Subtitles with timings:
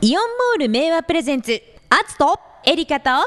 [0.00, 1.60] イオンモール名和プレゼンツ
[1.90, 3.10] アツとエリカと。
[3.10, 3.26] ア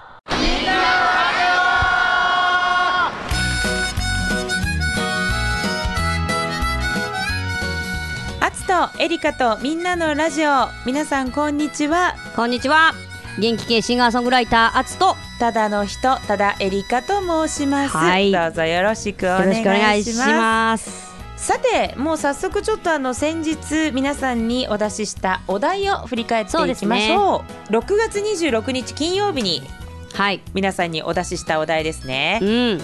[8.53, 10.69] ツとエリカとみんなのラジオ。
[10.85, 12.15] 皆さんこんにちは。
[12.37, 12.93] こんにちは。
[13.37, 15.17] 元気系シンガーソングライターアツと。
[15.39, 18.31] ただの人ただエリカと申します、はい。
[18.31, 21.10] どうぞよろしくお願いします
[21.41, 27.73] さてもう早速ちょっとあの先日皆さんにお出ししたお題を振り返っていきましょう。
[27.73, 29.63] 6月26日金曜日に
[30.13, 30.43] はい。
[30.53, 32.39] 皆さんにお出ししたお題ですね。
[32.43, 32.81] うん。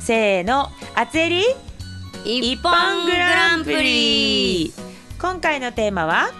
[0.00, 0.70] せーの。
[0.96, 1.44] あつえり？
[2.24, 4.72] 一一本グランプリ。
[5.20, 6.30] 今回のテーマは？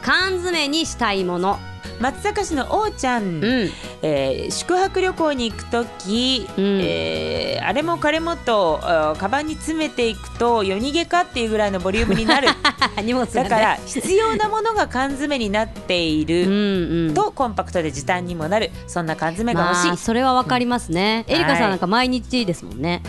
[0.00, 1.58] 缶詰にしたいもの。
[2.00, 3.70] 松阪市のおーちゃん、うん
[4.02, 6.80] えー宿泊旅行に行く時、うん。
[6.82, 8.80] えーあれもこれもと
[9.18, 12.48] カバンに詰めていくと夜逃げかっていうぐらいのボリュームになる。
[13.04, 13.48] 荷物がね。
[13.48, 17.14] だから必要なものが缶詰になっている、うんうん。
[17.14, 18.70] とコンパクトで時短にもなる。
[18.86, 23.02] そんな缶詰が欲しい、まあそれはわかりますね、エリカさんなんか毎日ですもんね、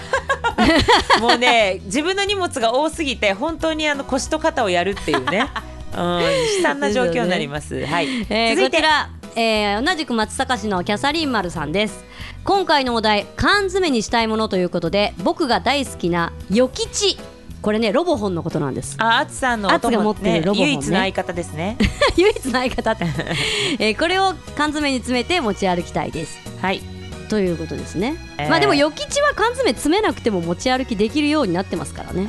[1.20, 5.48] もうね自分の荷物が多すぎて本当にあの腰と肩をやるっていうね、
[5.95, 6.30] うん、悲
[6.61, 7.86] 惨な状況になります。
[7.86, 8.78] はい、えー続いて。
[8.78, 12.03] こちら、えー同じく松阪市のキャサリン丸さんです。
[12.43, 17.17] 今回のお題缶詰にしたいものということで僕が大好きな与吉
[17.61, 18.95] これねロボホンのことなんです。
[18.99, 20.71] あ、あつさんのおあつが持ってるロボホンね。
[20.73, 21.77] 唯一の相方ですね。
[22.17, 23.05] 唯一の相方って、
[23.79, 26.39] えーこれを缶詰に詰めて持ち歩きたいです。
[26.61, 26.81] はい、
[27.29, 28.49] ということですね、えー。
[28.49, 32.25] まあでも与吉は缶詰詰めなくても持ち歩きできるようになってますからね。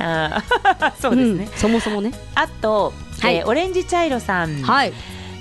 [1.01, 1.45] そうですね。
[1.45, 2.11] んそもそもね。
[2.35, 3.35] あと、はい。
[3.37, 4.93] えーオレンジ茶色さん、はい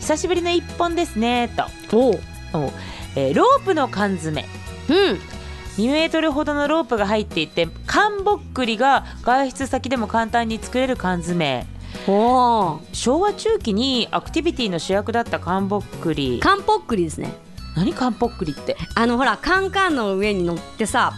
[0.02, 1.48] 久しぶりの一本ですね
[1.90, 2.20] と、おう。
[2.54, 2.72] お
[3.14, 4.44] えーロープの缶詰。
[4.88, 4.96] うん。
[5.80, 11.66] 2メートルほどのロープが入っていて缶ぼっくりが外出先でも簡単に作れる缶詰。
[12.08, 16.40] おー昭和中期にアクティビティの主役だった缶ぼっくり。
[16.42, 17.32] 缶ポックリですね。
[17.76, 18.76] 何缶ぼっくりって？
[18.96, 21.12] あのほらカンカンの上に乗ってさ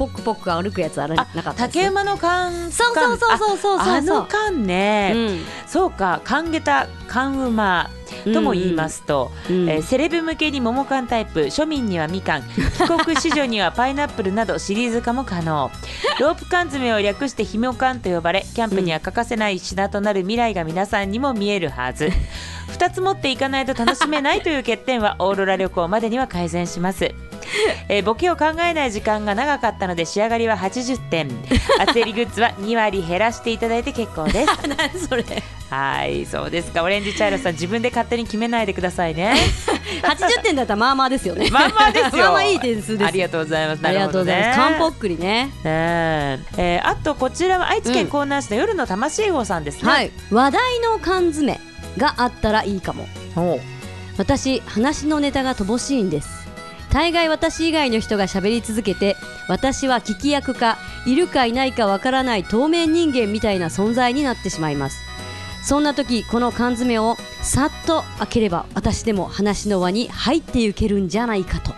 [0.00, 3.78] ポックポック歩くやつあらなあかった竹馬の缶そうそうそうそうそうそう。
[3.80, 5.40] ああの缶ね、うん。
[5.66, 7.90] そうか缶下駄缶馬
[8.32, 9.68] とも言いますと、うん。
[9.68, 12.42] えーセレブ向けに桃缶タイプ庶民にはみかん。
[12.44, 15.70] 帰国子女にはパイナップルなどシリーズ化も可能。
[16.18, 22.08] ロープ缶詰を略してひも缶と呼ばれキャンプには欠かせない品となる未来が皆さんにも見えるはず。
[22.72, 27.12] 2つ持っていかないと楽しめないという欠点はオーロラ旅行までには改善します
[27.88, 31.28] えーボケを考えない時間が長かったので仕上がりは80点。
[31.78, 34.52] 厚襟グッズは2割減らしていただいて結構です。
[34.68, 35.24] 何それ。
[35.70, 36.82] はいそうですか。
[36.82, 39.34] オレンジチャイルドさん自分で勝手に決めないでくださいね。
[40.02, 41.48] 80点だったらまあまあですよね。
[41.50, 42.24] まあまあですよ。
[42.24, 43.80] まあまあいい点数ですありがとうございます。
[43.86, 44.58] ありがとうございます。
[44.58, 50.10] 缶ポッックリねえーあとこちらは愛知県うん江南市の夜の魂号さんですね、はい。
[50.30, 51.60] 話題の缶詰
[51.96, 53.06] があったらいいかも。
[54.18, 56.39] 私話のネタが乏しいんです
[56.92, 59.16] 大概私以外の人が喋り続けて
[59.48, 65.10] 私は聞き役かいるかいないかわからない透明人間みたいな存在になってしまいます。
[65.62, 71.72] そんな時この缶詰をさっと開ければ私でも話の輪に入っていけるんじゃないかと。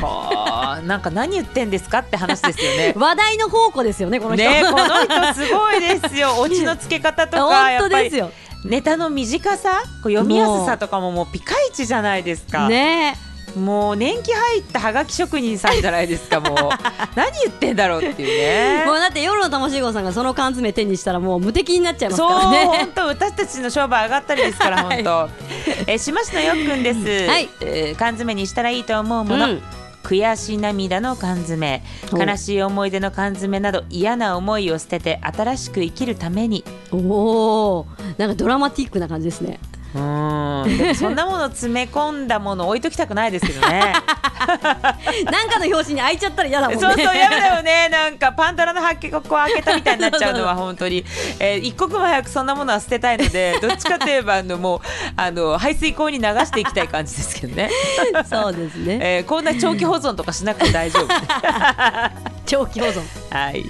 [0.00, 2.94] はあなんか何言ってんですかって話ですよね。
[2.96, 6.36] 話題の宝庫ですよねこの人、ねこの人すごいですよ。
[6.40, 8.30] オチのつけ方とか本当ですよ。
[8.64, 13.16] ネタの短さこう読みやすさとかももうピカイチじゃないですか、ね
[13.56, 16.56] もう年季入ったはがき職人さんじゃないですかもう。
[17.16, 18.84] 何言ってんだろうっていうね。
[18.86, 22.64] もうだって夜の魂号さんがその缶詰手にしたらもう無敵になっちゃいますそうからね。
[22.64, 25.02] 本当私たちの商売上がったりですから はい。
[25.02, 25.28] 本当、
[25.86, 27.48] えー島市のよっくんです、はい。
[27.60, 29.62] えー缶詰にしたらいいと思うもの、うん
[30.02, 31.82] 悔し涙の缶詰。
[32.10, 32.18] お。
[32.18, 36.64] 悲しい思い出の缶詰など嫌な思いを捨てて新しく生きるために。
[36.90, 39.60] おおなんかドラマティックな感じですね
[39.94, 40.78] うーん。
[40.78, 43.94] でもそんなもの詰め込んだもの置いときたくないですけどね。
[45.30, 46.80] なんかの表紙に開いちゃったら嫌だもんね。
[46.80, 47.88] そうそうやだよね。
[47.90, 51.04] なんかパンドラの発ここ開けたみたいになっちゃうのは 本当に、
[51.38, 54.80] えー一刻も早くそんなものは捨てたいので どっちかといえばあのもう
[55.16, 57.70] あの排水口に流していきたい感じですけどね、
[58.28, 58.98] そうですね。
[59.00, 63.00] えーこんな長期保存とかしなくて大丈夫長期保存。
[63.30, 63.62] はい、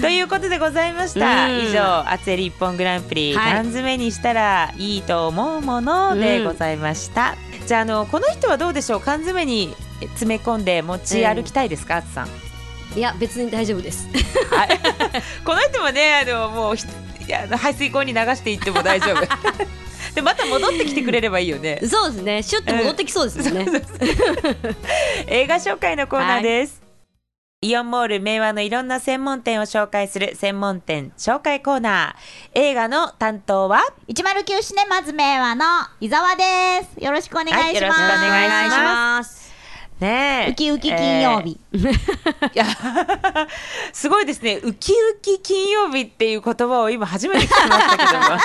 [0.00, 1.46] ということでございました。
[1.46, 1.60] うん。
[1.66, 3.52] 以上「あつえり一本グランプリ」はい。
[3.54, 9.00] 缶詰にしたらいいと思うものでございました、じゃああのこの人はどうでしょう？
[9.00, 12.28] 缶詰に詰め込んで持ち歩きたいですか、あつさん。
[12.98, 14.08] いや別に大丈夫です。
[14.50, 14.80] はい。
[15.46, 16.84] この人もねあのもうひ
[17.26, 19.20] いや排水口に流していっても大丈夫。
[20.14, 21.80] でまた戻ってきてくれればいいよね。
[21.88, 22.42] そうですね。
[22.42, 23.66] シュッて戻ってきそうですね、
[25.26, 26.83] 映画紹介のコーナーです、
[27.64, 32.60] イオンモール明和のいろんな専門店を紹介する専門店紹介コーナー。
[32.60, 35.64] 映画の担当は？109シネマズ明和の
[35.98, 36.42] 伊沢で
[36.94, 37.02] す。
[37.02, 37.62] よろしくお願いします。
[37.62, 39.54] はいよろしくお願いします
[39.98, 40.50] ねえ。
[40.50, 41.58] ウキウキ金曜日。
[41.72, 42.54] えー。
[42.54, 42.66] いや、
[43.94, 44.60] すごいですね。
[44.62, 48.38] ウキウキ金曜日っていう言葉を今初めて聞きましたけども。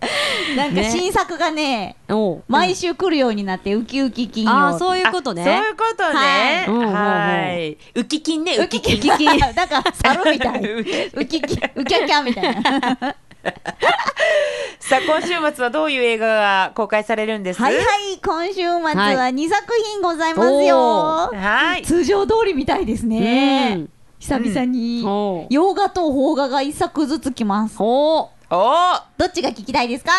[0.56, 4.56] なんかね新作がね、おう毎週来るようになって、ウキウキ金曜日。
[4.56, 6.14] ああそういうことねあそういうことね。
[6.14, 7.78] はいうんうんうんはい。
[7.94, 8.96] ウキ金ね、ウキ金。
[8.96, 9.24] ウキキ。
[9.26, 10.62] なんか猿みたい。
[10.72, 10.84] ウ
[11.26, 13.16] キウキキ、ウキャキャみたいな。
[14.80, 17.60] さあ、今週末はどういう映画が公開されるんです？
[17.60, 17.84] はいはい、
[18.24, 21.30] 今週末は2作品ございますよ。
[21.34, 21.82] はい。
[21.82, 23.88] 通常通りみたいですうねん。
[24.20, 27.76] 久々におう洋画と邦画が1作ずつ来ます。
[27.76, 30.12] ほおーどっちが聞きたいですか？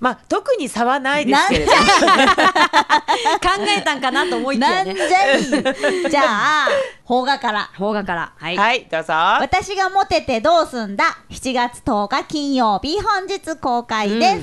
[0.00, 1.74] まあ、特に差はないですけれどう
[3.40, 3.48] 考
[3.78, 4.92] えたんかなと思いきやね。
[4.92, 6.10] なんじゃい？
[6.10, 6.68] じゃあ
[7.08, 7.70] 邦画から。
[7.74, 8.32] 邦画から。
[8.36, 9.12] はい、はい、どうぞ。
[9.14, 14.40] 私がモテてどうすんだ？7月10日金曜日本日公開で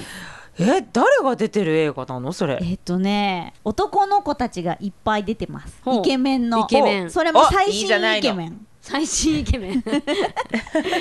[0.57, 2.33] す、え、誰が出てる映画なの？
[2.33, 2.57] それ。
[2.61, 5.79] えっとね男の子たちがいっぱい出てます。
[5.85, 6.61] イケメンの。
[6.61, 7.11] イケメン。
[7.11, 7.85] それも最新
[8.17, 9.81] イケメン最新イケメン。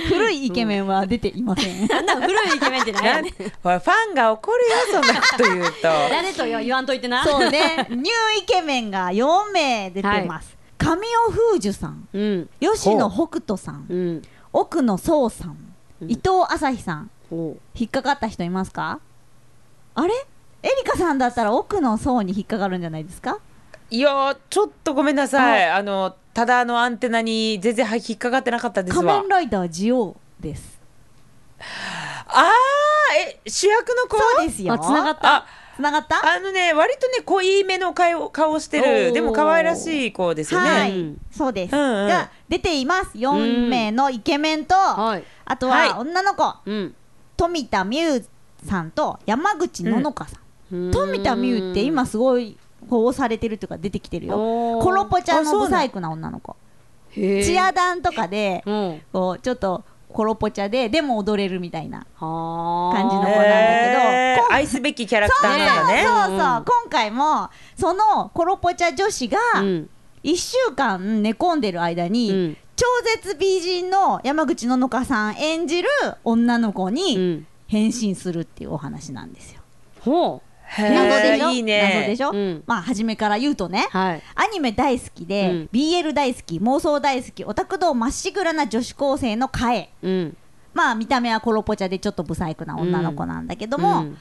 [0.08, 1.88] 古いイケメンは出ていません。
[1.88, 3.80] なんだ古いイケメンってなんねファ
[4.12, 5.72] ンが怒るよ、そんなこと言うと。
[5.82, 7.24] 誰と言わんといてな。
[7.24, 7.86] そうね。
[7.88, 8.02] ニュー
[8.42, 12.06] イケメンが4名出てます、神尾楓珠さん。
[12.12, 12.50] うん。
[12.60, 13.86] 吉野北斗さん。
[13.88, 13.94] う。
[13.94, 14.22] ん。
[14.52, 15.56] 奥野壮さん、
[16.02, 16.10] うん。
[16.10, 17.10] 伊藤朝日さん。
[17.30, 19.00] ほ引っかかった人いますか？
[19.94, 20.12] あれ？
[20.62, 23.38] エリカさんだったら奥の層に引っかかるんじゃないですか？
[23.88, 25.68] いやー、ちょっとごめんなさい。
[25.68, 29.14] あの、ただのアンテナに全然引っかかってなかったですわ。
[29.14, 29.28] 仮面。
[29.28, 30.80] ライダージオウです。
[32.28, 34.16] あー、え、主役の子？
[34.16, 34.74] そうですよ。
[34.74, 35.36] あ繋がった？
[35.36, 36.34] あ、つながった？
[36.36, 40.70] あのね、割とね、濃いめの顔顔してる、でも可愛らしい子ですよね。
[40.70, 41.20] はい、うん。
[41.32, 42.08] そうです、うんうん。
[42.08, 43.10] が出ています。
[43.18, 45.88] 4名のイケメンと、はいあとはい。
[45.88, 46.94] は女の子、うん。
[47.36, 48.24] 富田美優
[48.64, 50.38] さんと山口ののかさ
[50.72, 52.56] ん、富田美優って今すごい
[52.90, 56.56] こう押されてるというか出てきてるよコロポちゃんのブサイクな女の子
[57.14, 63.42] チアダンとかでうんこうちょっとコロポチャででも踊れるみたいなはあ感じの子なんだ
[64.34, 66.04] けどこう愛すべきキャラクターなんだね。
[66.04, 75.88] そうそう、うん今回もそのコロポチャ女子が1週間寝込んでる間に、うん超絶美人の山口ののかさん演じる
[76.24, 79.60] 女の子に変身するっていうお話なんですよ。
[80.00, 81.50] ほへー謎でしょ？
[81.50, 81.92] いいね。
[81.94, 82.62] 謎でしょ、うん。
[82.66, 84.22] まあ初めから言うとね、はい。
[84.34, 85.68] アニメ大好きで、うん。
[85.72, 89.90] BL 大好き妄想大好きオタク道まっしぐらな女子高生のカエ。
[90.02, 90.36] うん。
[90.72, 94.18] まあ見た目はコロポチャでちょっとブサイクな女の子なんだけども、うん。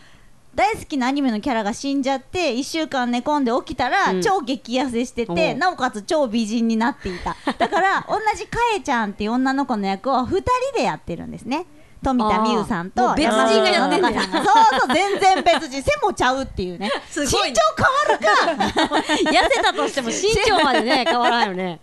[0.55, 4.21] 大好きなアニメのキャラが死んじゃって1週間寝込んで起きたら、うん。
[4.21, 7.37] 超激痩せしててなおかつ超美人になっていた。
[7.53, 10.43] だから同じかえちゃんっていう女の子の役を2人
[10.75, 11.67] でやってるんですね
[12.03, 14.11] 富田美優さんと別人がやってんねや。
[14.11, 14.43] 山口ののかさんが。
[14.45, 15.81] そうそう全然別人。
[15.83, 16.89] 背もちゃうっていうね。
[17.15, 17.53] 身長変わ
[18.09, 19.03] るか。
[19.31, 20.15] 痩せたとしても身
[20.45, 21.81] 長までね変わらんよね。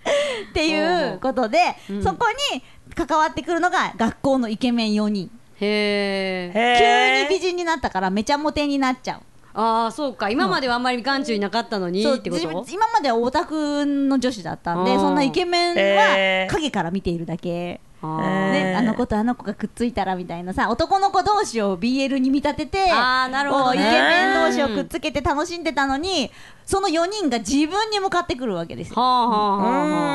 [0.50, 2.62] っていうことで、うんそこに
[2.94, 5.30] 関わってくるのが学校のイケメン4人。
[5.60, 9.20] へえ急に美人人になったからめちゃモテになっちゃう。
[9.58, 10.28] ああそうか。
[10.28, 12.16] 今まではあんまり眼中になかったのにそう。
[12.16, 12.42] ってこと？
[12.42, 17.80] 自分今まではオタクの女子だったんでうんそんなイケメンは影から見ているだけ、
[18.20, 18.78] ね、ー。
[18.78, 23.80] あの子とあの子がくっついたらみたいなさ男の子同士を BL に見立ててあーなるほどね。
[23.80, 26.30] イケメン同士をくっつけて楽しんでたのに
[26.64, 28.94] その4人が自分に向かってくるわけですよ。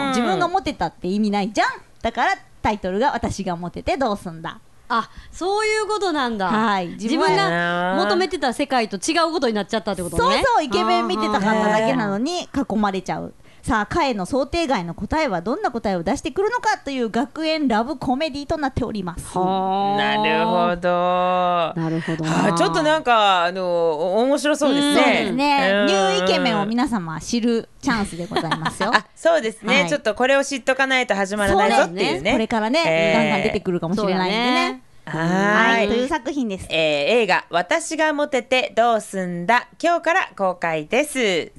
[0.10, 1.68] 自分がモテたって意味ないじゃん。
[2.02, 4.60] だからタイトルが「私がモテてどうすんだ。
[4.92, 6.48] あそういうことなんだ。
[6.48, 6.88] はい。
[6.90, 19.38] 自分自分が求めてた世界と違うことになっちゃったってことそうねそうイケメン見てたかっただけなのに囲まれちゃうさあ彼の想定外の答えはどんな答えを出してくるのかという学園ラブコメディとなっております。
[19.38, 19.98] はあ。
[19.98, 20.90] なるほど。
[20.90, 22.26] はなるほど。
[22.26, 24.94] あ、ちょっとなんかあのお面白そうですね。
[24.96, 25.72] そうですね。
[25.74, 25.86] うん。
[25.88, 28.92] ニューイケメンを皆様知るチャンスでございますよ。
[28.96, 29.90] あ、そうですね、はい。
[29.90, 32.32] ちょっとこれを知っとかないと始まらないぞっていうね。
[32.32, 33.18] これからね、えー。
[33.18, 34.82] ガンガン出てくるかもしれないんでね。
[35.06, 35.88] ははい。
[35.88, 36.68] という作品です。
[36.70, 41.52] えー映画「私がモテてどうすんだ」今日から公開です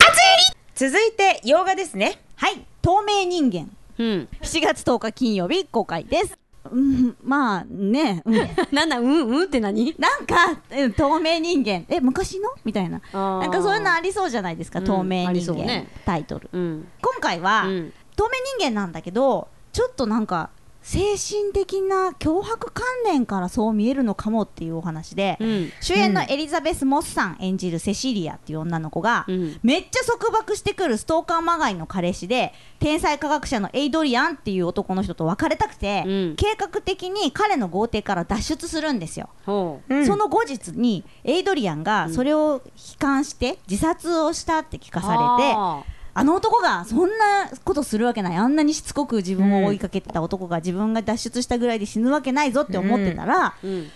[0.82, 2.18] 続いて洋画ですね。
[2.34, 2.66] はい。
[2.82, 3.70] 透明人間。
[4.00, 4.28] うん。
[4.40, 6.36] 7月10日金曜日公開です。
[6.72, 7.16] うん。
[7.22, 8.48] まあね、うん。
[8.74, 9.94] なんだうんうんって何？
[9.96, 11.84] なんか、うん透明人間。
[11.88, 12.50] え昔の？
[12.64, 13.00] みたいな。
[13.12, 14.84] なんかそういうのありそうじゃないですか、うん。
[14.84, 15.88] 透明人間、ね。
[16.04, 16.50] タイトル。
[16.52, 16.88] うん。
[17.00, 17.92] 今回は、うん。
[18.16, 20.50] 透明人間なんだけどちょっとなんか
[20.82, 25.72] 精神的な脅迫観念からそう見えるのかもっていうお話で、うん。
[25.80, 29.60] 主演のエリザベス・モスさん演じるセシリアっていう女の子が、うん。
[29.62, 36.36] めっちゃ束縛してくるストーカーまがいの彼氏で天才科学者のエイドリアンっていう男の人と別れたくて、うん。
[36.36, 39.80] 計画的に彼の豪邸から脱出するんですよ、そ
[40.16, 48.36] の後日にエイドリアンがそれを悲観して自殺をしたって聞かうされて、ああの男がそんなことするわけない。
[48.36, 53.90] あんなにしつこく自分を追いかけてた男が自分が脱出したぐらいで死ぬわけないぞって思ってたら、ーうん。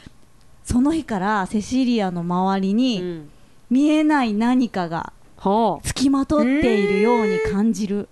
[0.64, 3.30] その日からセシリアの周りうにん。
[3.68, 5.86] 見えない何かがほう。
[5.86, 8.08] つきまとっているように感じる。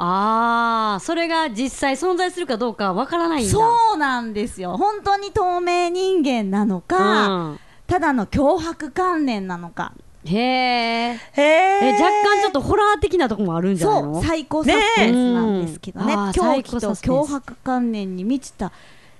[0.00, 3.50] ああそれが実際存在するかどうかわからないんだ。
[3.50, 4.76] そうなんですよ。
[4.76, 7.60] 本当に透明人間なのか、うん。
[7.86, 9.92] ただの脅迫観念なのか
[10.24, 14.14] へえへええ若干ちょっとホラー的なとこもあるんじゃないの？
[14.14, 16.16] そうサイコサスペンスなんですけどね。
[16.16, 17.32] ね狂気とあーサイコサスペンス。
[17.32, 18.72] 脅迫観念に満ちた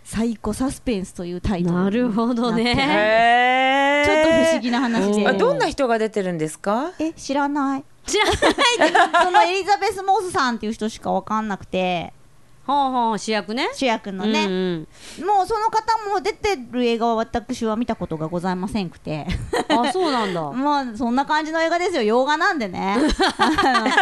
[0.05, 2.75] サイコサスペンスというタイトルになるほどね。
[4.05, 5.23] ちょっと不思議な話で。
[5.23, 6.93] うんあどんな人が出てるんですか？
[6.99, 7.85] え知らない。
[8.07, 8.35] 知らない
[9.25, 12.12] そのエリザベス・モースさんっていう人しかわかんなくて。
[12.67, 13.71] ほうほう主役ね。
[13.75, 15.26] 主役のね、うんうん。
[15.26, 19.26] もうその方も出てる映画は私は見たことがございませんくて
[19.83, 20.41] あそうなんだ。
[20.53, 22.03] もうそんな感じの映画ですよ。
[22.03, 22.97] 洋画なんでね。
[23.37, 23.93] そんな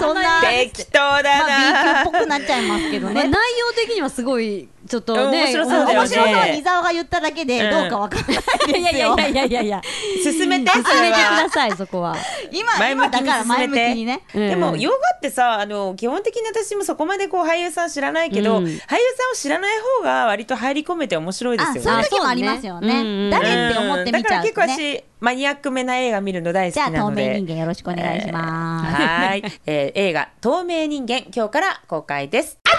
[0.00, 3.14] そんな適当だまあ B な、級っぽくなっちゃいますけどね。
[3.14, 5.94] まあ内容的にはすごいちょっとうんね面白そうだよね。
[5.94, 7.70] 面白そうにが言っただけでうん。
[7.70, 9.82] どうかわかんないですよ、いやいやいやいやいやいや。
[10.22, 12.16] 進めてそ 進めてくださいそこは。
[12.50, 13.94] 今前向きだから前向き進めて。
[13.94, 14.20] にね。
[14.34, 14.80] でもうん。
[14.80, 18.64] 洋画ってさあの基本的に私もそこまでこう俳優さん知らないけど、うん。
[18.64, 18.88] 俳優さん
[19.32, 21.80] を知らない方が割と入り込めて面白いですよね。
[21.80, 23.30] あそういう時もありますよね。
[23.30, 32.58] 誰って思って見ちゃうだから結構ね私マニアックめな映画見るの大好じゃあ透きなので明人間よろしくお願いします、はーい、えー映画透明人間今日から公開です。
[32.64, 32.76] あと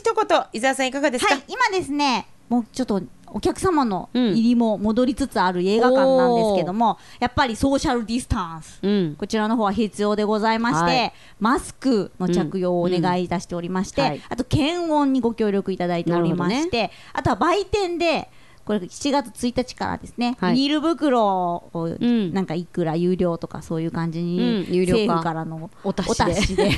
[0.00, 3.02] 一言伊沢さんいかがですか、はい、今ですね、もうちょっと
[3.32, 4.32] お客様のうん。
[4.32, 8.80] 入りも戻りつつある映画館なんですけども、やっぱりソーシャルディスタンス。
[8.82, 9.14] うん。
[9.16, 11.12] こちらの方は必要でございまして、はい。
[11.38, 14.08] マスクの着用をお願いいたしておりまして、うん。
[14.08, 14.22] はい。
[14.30, 18.28] あと検温にご協力いただいておりまして、あとは売店で
[18.64, 20.54] これ7月1日からですね、はい。
[20.54, 21.24] ビニール袋
[21.72, 26.22] をんなんかいくら有料とかそういう感じに、うん有料化政府からのお達しで。
[26.24, 26.70] お達しで。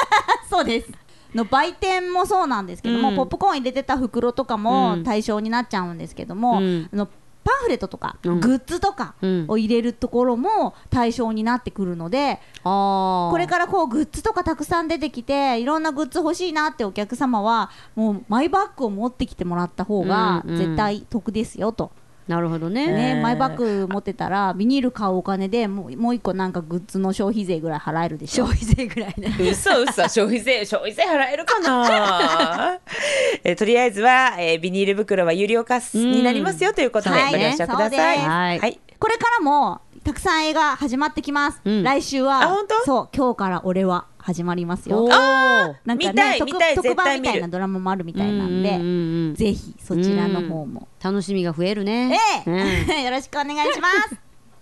[0.48, 3.16] そうですの売店もそうなんですけども、うん。
[3.16, 5.04] ポップコーン入れてた袋とかもうん。
[5.04, 6.88] 対象になっちゃうんですけども、うん。
[6.92, 7.08] あの
[7.44, 8.40] パンフレットとか、うん。
[8.40, 9.44] グッズとかうん。
[9.48, 13.30] を入れるところも対象になってくるので、あー。
[13.30, 20.58] これからこうグッズとかたくさん出てきていろんなグッズ欲しいなってお客様はもうマイバッグを持ってきてもらった方がうんうん。
[20.58, 21.90] 絶対得ですよと、
[22.28, 22.86] なるほどね。
[22.86, 28.46] ねうんマイバッグ持ってたらビニール買うお金でもうもう一個なんかグッズの消費税ぐらい払えるでしょ。
[28.46, 29.34] 消費税ぐらいね。
[29.40, 30.02] 嘘嘘。
[30.02, 32.78] 消費税消費税払えるかな？
[33.44, 38.18] えーとりあえずは、えービニール袋は有料化になりますよということではいご了承ください。
[38.18, 38.58] はい。
[38.58, 38.80] はい。
[38.98, 41.82] これからもたくさん映画始まってきます、うん。
[41.82, 42.42] 来週は。
[42.42, 42.84] あ本当？
[42.84, 45.08] そう今日から俺は始まりますよ。
[45.10, 49.34] あなんか見たね特い見たい特番みたいなドラマもあるみたいなんで、うんうんうんうん。
[49.34, 54.16] ぜひそちらの方も、楽しみが増えるえねえ、 よろしくお願いします。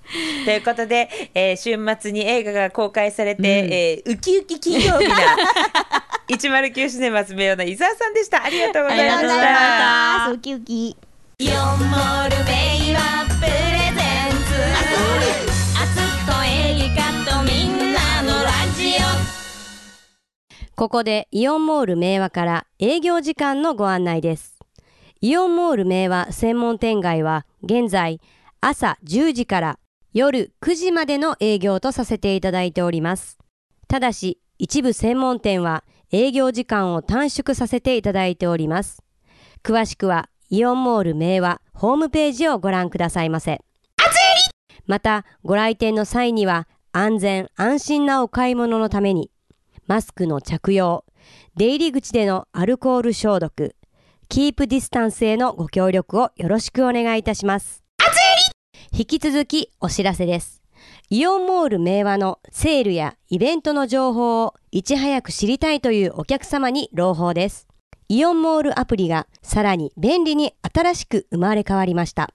[0.45, 5.17] ということで、えー週末に映画が公開されて、えーウキウキ金曜日な
[6.29, 8.45] 109シネマズ名誉の伊沢さんでした。
[8.45, 10.31] ありがとうございました。
[10.31, 10.97] ウキウキ
[20.79, 24.59] ここでイオンモール明和から営業時間のご案内です。
[25.23, 28.21] イオンモール明和専門店街は現在
[28.61, 29.79] 朝10時から
[30.13, 33.39] 夜9時までの営業とさせていただいております。
[33.89, 39.03] ただし一部専門店は営業時間を短縮させていただいております。
[39.63, 43.63] 詳しくはイオンモール明和ホームページをご覧くださいませ。
[44.85, 49.31] またご来店の際には安全安心なお買い物のために
[49.87, 51.05] マスクの着用、
[51.57, 53.77] 出入り口でのアルコール消毒、
[54.29, 57.85] keep distance へのご協力をよろしくお願いいたします。
[58.93, 60.61] 引き続きお知らせです。
[61.09, 67.69] イオンモール明和のセールやイベントの情報をいち早く知りたいというお客様に朗報です。
[68.09, 72.33] イオンモールアプリがさらに便利に新しく生まれ変わりました。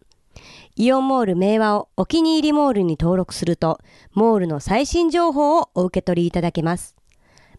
[0.78, 3.80] イオンモール明和をお気に入りモールに登録すると、
[4.14, 6.96] モールの最新情報をお受け取りいただけます。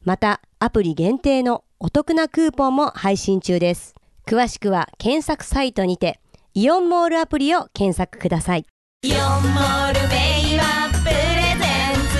[0.04, 3.94] また、アプリ限定のお得なクーポンも配信中です。
[4.26, 6.20] 詳しくは検索サイトにて、
[6.54, 8.66] イオンモールアプリを検索ください。
[9.04, 10.16] イオンモールベ
[10.54, 12.18] イはプレゼンツ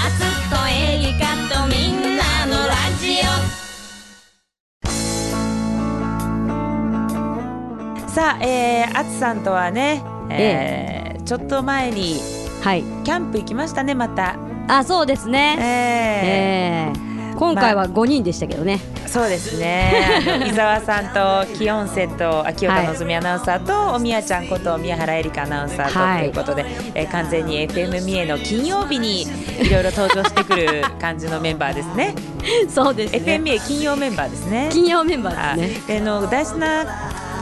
[0.00, 3.20] あつとエリカとみんなのラジ
[8.06, 12.16] オさあ、えー、あつさんとはね、えーちょっと前に
[12.62, 14.51] はいキャンプ行きましたねまた。
[14.68, 15.56] あそうですね。
[15.58, 20.20] えーえー今回は5人でしたけどね、そうですね。
[20.46, 26.20] 伊沢さんと キヨンセと秋岡のぞみアナウンサーと、おみやちゃんこと宮原えりかアナウンサーと、はい。
[26.20, 26.64] ということで、
[26.94, 29.26] えー完全に FM 三重の金曜日にい
[29.70, 32.14] ろいろ登場してくる感じのメンバーですね。
[32.72, 34.68] そうです FM 三重金曜メンバーですね。
[34.70, 36.00] 金曜メンバあーですね。
[36.00, 36.84] の大事な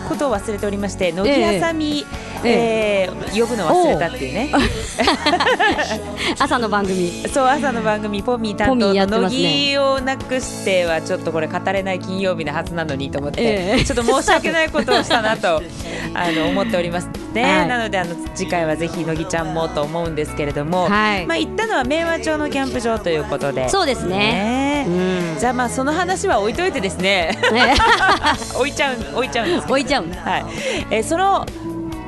[0.08, 2.06] ことを忘れておりまして乃木あさみ、
[2.44, 3.08] え。
[3.08, 4.50] えー呼ぶの忘れたっていうね
[6.38, 7.10] 朝の番組。
[7.32, 13.84] そう朝の番組ポミー担当の乃木をなくしてはちょっとこれ語れない金曜日のはずなのにと思って、ええ。
[13.84, 15.62] ちょっと申し訳ないことをしたなと
[16.14, 17.08] あの思っております。
[17.32, 17.68] ね、はい。
[17.68, 21.26] なのであの次回はぜひ乃木ちゃんもと思うんですけれども、はい。
[21.26, 23.68] まあ行ったのは明和町のキャンプ場ということで。
[23.68, 24.18] そうですね。
[24.18, 24.86] ね。
[24.88, 25.38] うん。
[25.38, 27.38] じゃあまあその話は置いといてですね。
[27.52, 27.74] ね。
[28.54, 30.44] 置いちゃう置いちゃうんです置いちゃうはい、
[30.90, 31.46] えーその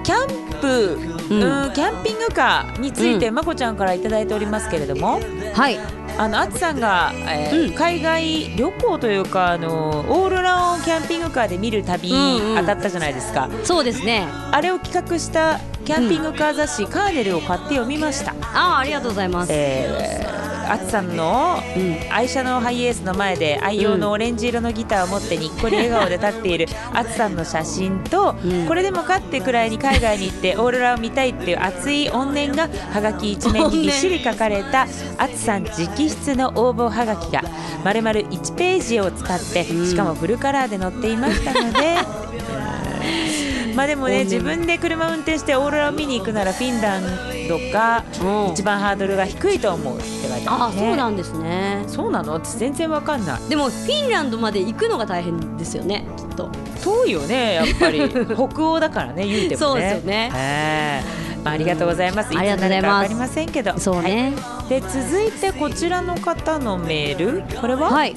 [0.02, 3.34] キャンプ、ううんん、キャンピングカーについて、うん。
[3.34, 5.20] まこちゃんからいただいておりますけれども、
[5.54, 5.78] はい。
[6.18, 7.74] あのあつさんが、えーうん。
[7.74, 12.56] 海外旅行というかあのオールラウンドキャンピングカーで見る旅、うんうん。
[12.58, 13.48] 当たったじゃないですか。
[13.64, 14.26] そうですね。
[14.50, 18.32] あれを企画したキャンピングカー雑誌、カーネルを買って読みました。
[18.54, 20.41] ああありがとうございます、えー
[20.72, 22.12] あつさんのうん。
[22.12, 28.66] 愛車のハイエースの前で愛用のオレンジ色のギターを持ってにっこり笑顔で立っている あつさんの写真と、うん。
[28.66, 34.86] これでもかってくらいに海外に行ってオーロラを見たいっていう熱い怨念がはがき一面にびっしり書かれた
[35.18, 37.42] あつさん直筆の応募はがきが
[37.84, 39.86] 丸々1ページを使ってうん。
[39.86, 41.96] しかもフルカラーで載っていましたので。
[43.76, 47.02] まあでもねうん自分で車運転してオーロラを見に行くならフィンラン
[47.48, 48.52] ドがうん。
[48.52, 50.80] 一番ハードルが低いと思うって書いてああるね。
[50.88, 51.84] そうなんですね。
[51.86, 52.32] そうなの？
[52.34, 53.48] 私全然わかんない。
[53.48, 56.50] でもフィンランドまで行くのが大変ですよねきっと。
[56.82, 58.08] 遠いよねやっぱり。
[58.34, 59.56] 北欧だからね言うてもね。
[59.56, 60.30] そうですよね。
[60.34, 62.82] ええまあ、ありがとうございます、うんありがとうございます。
[62.82, 63.78] つになるかわかりませんけど。
[63.78, 64.32] そうね。
[64.36, 67.42] はいで続いてこちらの方のメール。
[67.60, 67.90] これは？
[67.90, 68.14] はい、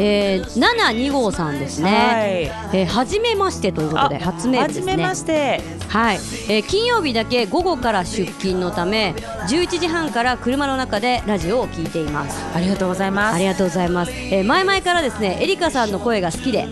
[0.00, 2.80] えー、7-2号さんですね、はい。
[2.80, 4.96] えー、初めましてということで初メールですね。
[4.96, 5.60] めまして。
[5.88, 9.14] はい、えー金曜日だけ午後から出勤のため
[9.48, 12.38] 11時半から車の中でラジオを聞いています。
[12.54, 13.34] ありがとうございます。
[13.34, 16.68] ありがとうございます、えー前々からですねエリカさんの声が好きで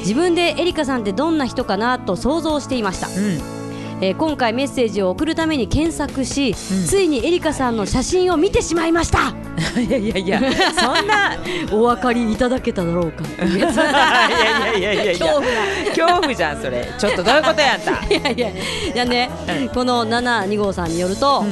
[0.00, 3.55] 自分でエリカさんってどんな人かなと想像していました、うん
[4.02, 9.32] えー今回メッセージを送るために検索し、ついにエリカさんの写真を見てしまいました。
[9.80, 10.40] いやいやいや
[10.74, 11.32] そんな
[11.72, 15.12] お分かりいただけただろうか いやいやいやいやいや。
[15.12, 15.46] 恐怖な
[15.94, 16.86] 恐怖じゃんそれ。
[16.98, 17.92] ちょっとどういうことやった？
[18.14, 18.48] いやいや。
[18.50, 18.52] い
[18.94, 19.30] やね、
[19.72, 21.46] この7-2号さんによると、ん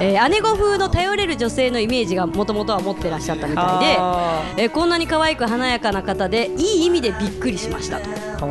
[0.00, 8.00] えー姉御風の頼れる女性のイメージがもともとは持ってらっしゃったみたいあで、えーこんなに可愛く華やかな方でいい意味でびっくりしました。
[8.38, 8.46] と、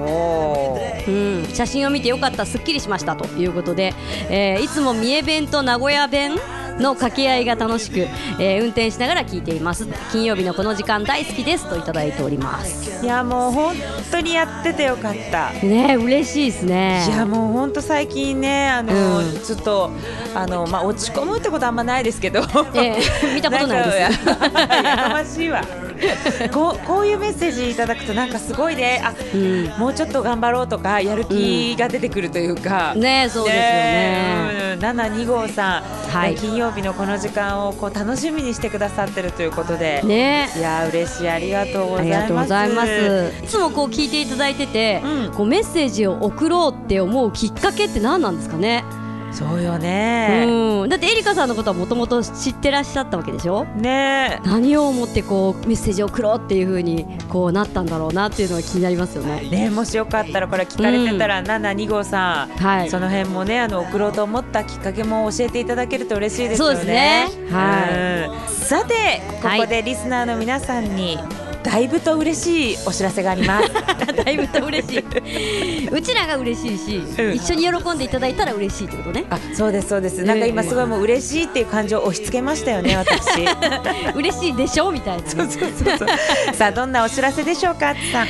[1.08, 3.94] うん、写真を見てよかったすっきりしましたということで、
[4.30, 6.36] えーいつも三重弁と名古屋弁
[6.80, 8.00] の掛け合いが楽しく、
[8.40, 9.88] えー運転しながら聞いています。
[10.12, 11.70] 金曜日のこの時間大好きです。
[11.70, 13.04] といただいております。
[13.04, 13.76] いやもう本
[14.12, 15.52] 当にやっててよかった。
[15.66, 17.06] ねえ嬉しいですね。
[17.08, 19.40] いやもう本当最近ねあの、うん。
[19.44, 19.92] ちょっと
[20.34, 22.42] あのまあ落ち込むってことはあんまないですけど、
[22.76, 22.98] え
[23.32, 23.98] え見たことないです。
[23.98, 25.62] やかましいわ
[26.54, 29.02] こうこういうメッセージいただくとなんかすごいね。
[29.04, 29.66] あ、うん。
[29.78, 33.66] もうちょっと頑張ろうとかやる気が出てくるというか、ねえそうですよね。
[33.66, 34.80] ねうん。
[34.80, 36.36] 7-2号さん、はい。
[36.36, 40.50] 金曜日のこの時間をこう楽しみにしてくださってるということで、ね。
[40.56, 41.30] いや嬉しい。
[41.30, 43.34] ありがとうございます。
[43.44, 45.32] いつもこう聞いていただいてて、うん。
[45.34, 48.84] こうメッセージを送ろうって思うきっかけって何なんですかね？
[49.36, 53.66] そうよね、うん、だってエリカさんのことはもともと知ってらっしゃったわけでしょ？
[53.76, 54.40] ね。
[54.46, 59.50] 何を思ってこうメッセージを送ろうっていう風にこうなったんだろうなっていうのが気になりますよね。
[59.50, 62.90] ねもしよかったらこれ聞かれてたら、7-2号さん、はい。
[62.90, 66.76] その辺もねあの送ろうと思ったきっかけも教えていただけると嬉しいですよね。
[66.76, 67.28] そうですね。
[67.52, 68.56] はうん。
[68.56, 71.20] さてここでリスナーの皆さんに
[71.66, 73.72] だいぶと嬉しいお知らせがあります。
[74.24, 75.90] だいぶと嬉しい。
[75.90, 79.26] うちらが嬉しいし、うん一緒に喜んでいただいたら嬉しいってことね。
[79.32, 83.46] あそうですそうですなんか今すごいもう嬉しいっていう感情を押し付けましたよね 私。
[84.16, 88.28] 嬉しいでしょみたいなね、そうそうそうそうさあどんなお知らせでしょうかさん。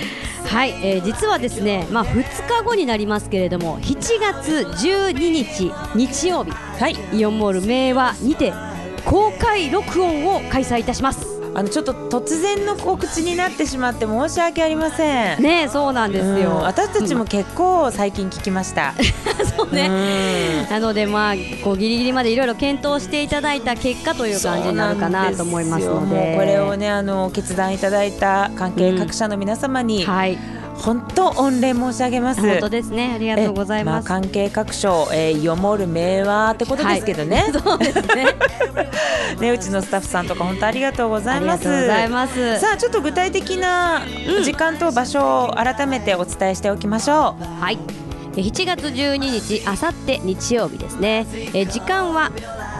[0.47, 8.53] はい、えー実はですね、まあ、2日後になりますけれども7月12日日曜日はいイオンモール明和にて
[9.05, 15.41] 公開録音を開催いたしますあのちょっと突然の告知になってしまって申し訳ありません。
[15.41, 16.57] ねえそうなんですよ、うん。
[16.63, 18.93] 私たちも結構最近聞きました。
[19.57, 20.69] そうね、うん。
[20.69, 26.35] なのでまあこうギリギリまでいろいろ検討していただいた結果という感じになるかなと思いますので。
[26.35, 30.37] これをねあの決断いただいた関係各社の皆様に、はい
[30.77, 32.41] 本当御礼申し上げます。
[32.41, 33.13] 本当ですね。
[33.15, 38.25] ありがとうございます、えあ、関係各所、えー、読もる名はってことですけどね、 そうですね。
[39.39, 41.63] ねうちのスタッフさんとか本当ありがとうござあいます。
[41.63, 42.59] りがとうございます。
[42.59, 44.01] さあちょっと具体的な
[44.43, 47.79] 時間と場所を改めてお伝えしておきましょう、はい。
[48.37, 51.25] え7月12日あさって日曜日ですね。
[51.53, 52.31] え時間は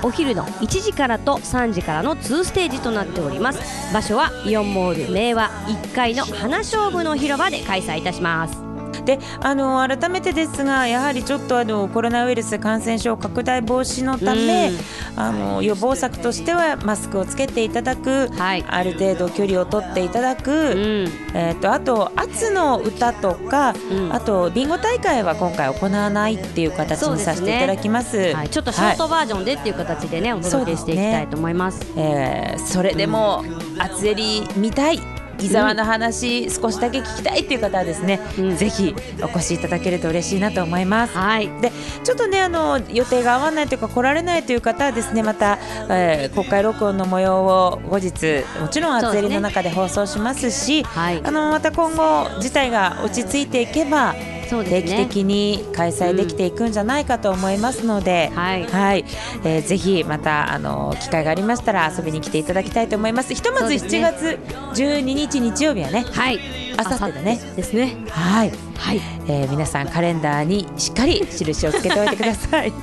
[0.03, 3.93] お昼の1時からと3時からの2ステージとなっております。
[3.93, 8.64] 場所はイオンモール明和1階の花勝負の広場で開催いたします。
[9.06, 14.76] であの改めてですがやはりちょっとあのコロナウイルス感染症拡大防止のため、うん。
[15.18, 18.65] あの予防策としてはマスクをつけていただく、はい。
[18.68, 21.10] ある程度距離を取っていただく、うん。
[21.34, 24.13] えー、とあと「圧の歌」とか、うん。
[24.13, 28.34] あとビンゴ大会は今回行わないっていう形にさせていただきます。
[28.34, 31.86] はい、ちょっとショートバージョンでっていう形でね、お届けしていきたいと思います。
[31.96, 33.44] えーそれでも
[33.80, 38.56] 厚襟見たい伊沢の話、少しだけ聞きたいっていう方はですね、うん。
[38.56, 41.17] ぜひお越しいただけると嬉しいなと思います。
[41.17, 41.50] はい。
[41.62, 41.71] で
[42.04, 45.58] ちょっとねあの予定が合わないというか来られないという方はですねまた、
[45.89, 51.21] えー公開録音の模様を後日もちろん厚襟の中で放送しますしはい。
[51.24, 58.65] あのまた今後事態が落ち着いていけば定期的に開催できていくんじゃないかと思いますので、はい。
[58.65, 59.05] はい、
[59.43, 63.34] えーぜひまたあの機会がありましたら遊びに来ていただきたいと思います。
[63.34, 64.01] ひとまず7そうですね。
[64.01, 66.39] 月12日日曜日はね、はい。
[66.77, 67.39] あさってだね。
[67.55, 67.97] ですね。
[68.10, 69.01] はい、はい。
[69.27, 72.73] えー皆さんカレンダーにしっかり印をつけておいてください。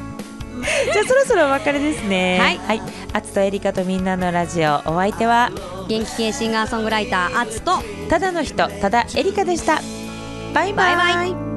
[0.92, 2.38] じゃあそろそろお別れですね。
[2.40, 2.58] はい。
[2.58, 5.50] はい、あつとえりかとみんなのラジオお相手は
[5.88, 7.72] 元気系シンガーソングライターアツと
[8.08, 9.80] ただの人ただえりかでした。
[10.54, 10.96] バイバイ。
[10.96, 11.51] バイバイ